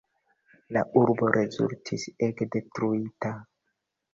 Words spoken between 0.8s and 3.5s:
urbo rezultis ege detruita.